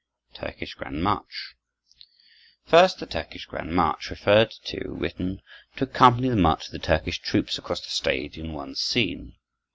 [0.33, 1.53] Turkish Grand March
[2.65, 5.43] First, the "Turkish Grand March" referred to, written
[5.75, 9.35] to accompany the march of the Turkish troops across the stage in one scene.